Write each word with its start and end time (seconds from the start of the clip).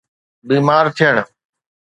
بيمار 0.47 0.85
ٿيڻ 0.97 1.15